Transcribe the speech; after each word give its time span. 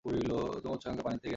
তোমার 0.05 0.73
উচ্চাকাঙ্খা 0.75 1.03
পানিতে 1.03 1.25
গেছে। 1.25 1.29